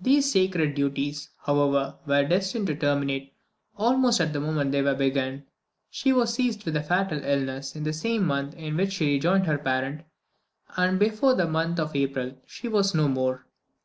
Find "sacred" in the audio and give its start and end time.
0.30-0.76